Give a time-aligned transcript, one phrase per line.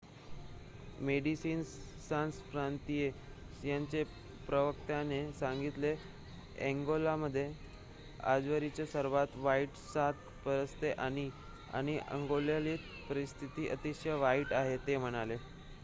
[0.99, 1.67] "Médecins
[2.03, 3.09] Sans Frontieres
[3.63, 4.03] यांच्या
[4.47, 7.47] प्रवक्त्याने सांगितलेः "अंगोलामध्ये
[8.27, 11.29] आजवरची सर्वात वाईट साथ पसरते आहे
[11.73, 12.77] आणि अंगोलातील
[13.09, 15.37] परिस्थिती अतिशय वाईट आहे," ते म्हणाले.